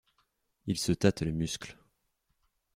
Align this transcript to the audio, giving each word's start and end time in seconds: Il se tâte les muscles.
Il 0.65 0.79
se 0.79 0.93
tâte 0.93 1.21
les 1.21 1.31
muscles. 1.31 1.77